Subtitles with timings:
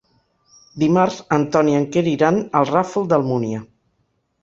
[0.83, 3.65] Dimarts en Ton i en Quer iran al Ràfol d'Almúnia.